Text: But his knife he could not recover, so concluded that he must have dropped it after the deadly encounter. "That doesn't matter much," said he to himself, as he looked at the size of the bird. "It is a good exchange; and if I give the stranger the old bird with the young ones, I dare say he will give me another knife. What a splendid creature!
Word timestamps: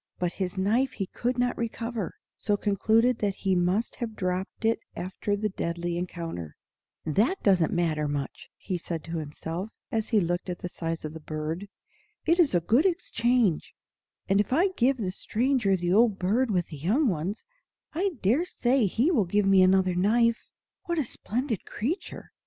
But 0.17 0.33
his 0.33 0.57
knife 0.57 0.93
he 0.93 1.05
could 1.05 1.37
not 1.37 1.55
recover, 1.55 2.15
so 2.35 2.57
concluded 2.57 3.19
that 3.19 3.35
he 3.35 3.53
must 3.53 3.97
have 3.97 4.15
dropped 4.15 4.65
it 4.65 4.79
after 4.95 5.35
the 5.35 5.49
deadly 5.49 5.95
encounter. 5.95 6.55
"That 7.05 7.43
doesn't 7.43 7.71
matter 7.71 8.07
much," 8.07 8.49
said 8.79 9.05
he 9.05 9.11
to 9.11 9.19
himself, 9.19 9.69
as 9.91 10.09
he 10.09 10.19
looked 10.19 10.49
at 10.49 10.57
the 10.57 10.69
size 10.69 11.05
of 11.05 11.13
the 11.13 11.19
bird. 11.19 11.67
"It 12.25 12.39
is 12.39 12.55
a 12.55 12.61
good 12.61 12.87
exchange; 12.87 13.75
and 14.27 14.41
if 14.41 14.51
I 14.51 14.69
give 14.69 14.97
the 14.97 15.11
stranger 15.11 15.77
the 15.77 15.93
old 15.93 16.17
bird 16.17 16.49
with 16.49 16.69
the 16.69 16.77
young 16.77 17.07
ones, 17.07 17.45
I 17.93 18.09
dare 18.23 18.45
say 18.45 18.87
he 18.87 19.11
will 19.11 19.25
give 19.25 19.45
me 19.45 19.61
another 19.61 19.93
knife. 19.93 20.49
What 20.85 20.97
a 20.97 21.05
splendid 21.05 21.63
creature! 21.63 22.31